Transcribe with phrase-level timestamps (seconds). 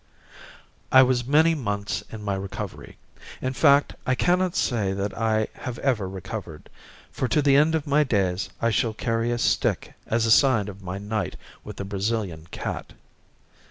[0.91, 2.97] I was many months in my recovery
[3.39, 6.71] in fact, I cannot say that I have ever recovered,
[7.11, 10.69] for to the end of my days I shall carry a stick as a sign
[10.69, 12.93] of my night with the Brazilian cat.